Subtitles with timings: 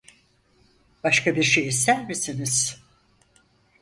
[1.03, 2.83] Başka bir şey ister misiniz?